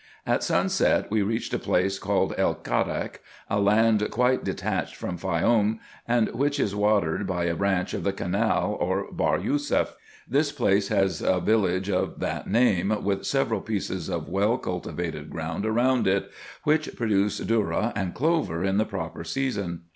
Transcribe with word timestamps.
At 0.25 0.41
sunset 0.41 1.11
we 1.11 1.21
reached 1.21 1.53
a 1.53 1.59
place 1.59 1.99
called 1.99 2.33
El 2.35 2.55
Kharak, 2.55 3.19
a 3.51 3.59
land 3.59 4.07
quite 4.09 4.43
detached 4.43 4.95
from 4.95 5.15
Faioum, 5.15 5.77
and 6.07 6.29
which 6.33 6.59
is 6.59 6.75
watered 6.75 7.27
by 7.27 7.43
a 7.43 7.53
branch 7.53 7.93
of 7.93 8.03
the 8.03 8.11
canal 8.11 8.75
or 8.79 9.11
Bahr 9.11 9.37
Yousef. 9.37 9.93
This 10.27 10.51
place 10.51 10.87
has 10.87 11.21
a 11.21 11.39
village 11.39 11.91
of 11.91 12.19
that 12.19 12.49
name, 12.49 13.03
with 13.03 13.27
several 13.27 13.61
pieces 13.61 14.09
of 14.09 14.27
well 14.27 14.57
cultivated 14.57 15.29
ground 15.29 15.67
around 15.67 16.07
it, 16.07 16.31
which 16.63 16.95
produce 16.95 17.39
dlpurra 17.39 17.93
and 17.95 18.15
clover 18.15 18.63
in 18.63 18.77
the 18.77 18.85
proper 18.85 19.23
season. 19.23 19.81